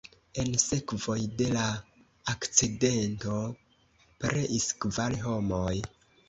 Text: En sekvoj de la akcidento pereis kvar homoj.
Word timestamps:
En 0.43 0.47
sekvoj 0.61 1.17
de 1.41 1.49
la 1.55 1.65
akcidento 2.33 3.35
pereis 4.25 4.67
kvar 4.87 5.21
homoj. 5.29 5.77